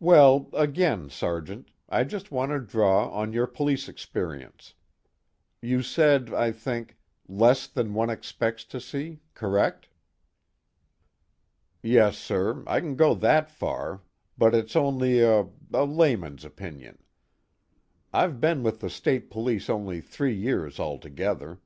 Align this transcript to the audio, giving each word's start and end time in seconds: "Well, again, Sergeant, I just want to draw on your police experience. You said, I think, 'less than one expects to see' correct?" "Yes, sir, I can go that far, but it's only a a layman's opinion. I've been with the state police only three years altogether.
"Well, 0.00 0.50
again, 0.52 1.10
Sergeant, 1.10 1.70
I 1.88 2.02
just 2.02 2.32
want 2.32 2.50
to 2.50 2.58
draw 2.58 3.08
on 3.10 3.32
your 3.32 3.46
police 3.46 3.88
experience. 3.88 4.74
You 5.62 5.80
said, 5.84 6.34
I 6.34 6.50
think, 6.50 6.96
'less 7.28 7.68
than 7.68 7.94
one 7.94 8.10
expects 8.10 8.64
to 8.64 8.80
see' 8.80 9.20
correct?" 9.32 9.86
"Yes, 11.84 12.18
sir, 12.18 12.64
I 12.66 12.80
can 12.80 12.96
go 12.96 13.14
that 13.14 13.48
far, 13.48 14.02
but 14.36 14.56
it's 14.56 14.74
only 14.74 15.20
a 15.20 15.46
a 15.72 15.84
layman's 15.84 16.44
opinion. 16.44 17.04
I've 18.12 18.40
been 18.40 18.64
with 18.64 18.80
the 18.80 18.90
state 18.90 19.30
police 19.30 19.70
only 19.70 20.00
three 20.00 20.34
years 20.34 20.80
altogether. 20.80 21.60